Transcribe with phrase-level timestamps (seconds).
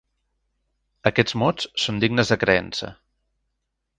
[1.09, 2.93] Aquests mots són dignes de creença.